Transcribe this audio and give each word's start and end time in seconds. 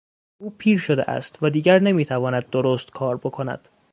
او 0.37 0.49
پیر 0.57 0.77
شده 0.77 1.09
است 1.11 1.43
و 1.43 1.49
دیگر 1.49 1.79
نمیتواند 1.79 2.49
درست 2.49 2.91
کار 2.91 3.17
بکند. 3.17 3.67